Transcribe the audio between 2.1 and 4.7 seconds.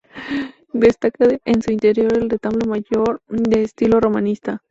el retablo mayor, de estilo romanista.